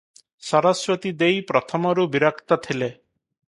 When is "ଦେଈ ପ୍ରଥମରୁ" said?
1.19-2.09